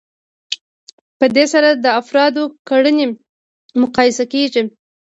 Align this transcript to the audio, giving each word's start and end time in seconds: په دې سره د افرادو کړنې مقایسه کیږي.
په 1.19 1.25
دې 1.35 1.45
سره 1.53 1.69
د 1.83 1.85
افرادو 2.01 2.43
کړنې 2.69 3.05
مقایسه 3.81 4.23
کیږي. 4.33 4.61